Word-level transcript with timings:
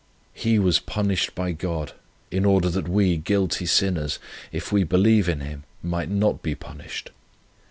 He 0.33 0.57
was 0.57 0.79
punished 0.79 1.35
by 1.35 1.51
God, 1.51 1.91
in 2.31 2.43
order 2.43 2.69
that 2.71 2.87
we 2.87 3.17
guilty 3.17 3.67
sinners, 3.67 4.17
if 4.51 4.71
we 4.71 4.83
believe 4.83 5.29
in 5.29 5.41
Him, 5.41 5.63
might 5.83 6.09
not 6.09 6.41
be 6.41 6.55
punished. 6.55 7.11